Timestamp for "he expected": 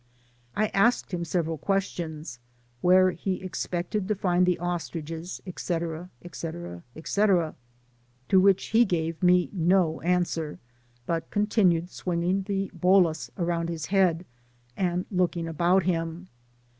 3.11-4.07